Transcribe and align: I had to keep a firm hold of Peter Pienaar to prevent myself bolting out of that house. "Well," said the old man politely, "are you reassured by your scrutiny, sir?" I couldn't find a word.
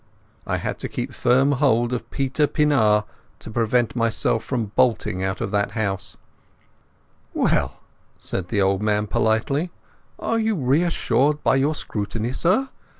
I 0.47 0.57
had 0.57 0.79
to 0.79 0.89
keep 0.89 1.11
a 1.11 1.13
firm 1.13 1.51
hold 1.51 1.93
of 1.93 2.09
Peter 2.09 2.47
Pienaar 2.47 3.03
to 3.37 3.51
prevent 3.51 3.95
myself 3.95 4.51
bolting 4.75 5.23
out 5.23 5.41
of 5.41 5.51
that 5.51 5.73
house. 5.73 6.17
"Well," 7.35 7.81
said 8.17 8.47
the 8.47 8.63
old 8.63 8.81
man 8.81 9.05
politely, 9.05 9.69
"are 10.17 10.39
you 10.39 10.55
reassured 10.55 11.43
by 11.43 11.57
your 11.57 11.75
scrutiny, 11.75 12.33
sir?" 12.33 12.49
I 12.49 12.49
couldn't 12.49 12.63
find 12.69 12.71
a 12.71 12.79
word. 12.79 12.87